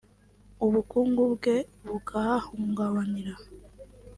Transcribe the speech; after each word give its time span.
ubukungu 0.65 1.21
bwe 1.33 1.55
bukahahungabanira 1.87 3.33